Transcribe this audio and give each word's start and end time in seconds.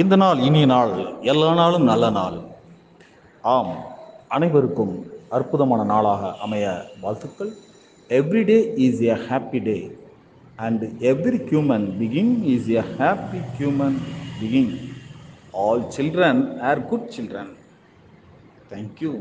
இந்த 0.00 0.14
நாள் 0.20 0.38
இனிய 0.48 0.66
நாள் 0.66 0.92
எல்லா 1.30 1.48
நாளும் 1.58 1.88
நல்ல 1.88 2.04
நாள். 2.18 2.36
ஆம் 3.54 3.72
அனைவருக்கும் 4.34 4.94
அற்புதமான 5.36 5.80
நாளாக 5.90 6.30
அமைய 6.44 6.66
வாழ்த்துக்கள். 7.02 7.50
Every 8.18 8.42
day 8.50 8.56
is 8.86 9.02
a 9.08 9.16
happy 9.26 9.60
day 9.68 9.76
and 10.66 10.82
every 11.10 11.40
human 11.50 11.86
பிகிங் 12.00 12.32
is 12.54 12.70
a 12.78 12.84
happy 12.98 13.40
human 13.58 13.98
பிகிங் 14.40 14.72
all 15.64 15.84
children 15.96 16.42
are 16.70 16.82
good 16.92 17.08
children 17.16 17.52
thank you 18.72 19.12